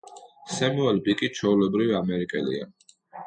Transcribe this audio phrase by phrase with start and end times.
[0.53, 2.67] სემუელ ბიკი ჩვეულებრივი ამერიკელია.